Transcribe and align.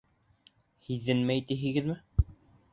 Һиҙенмәй 0.87 1.45
тиһегеҙме? 1.53 2.01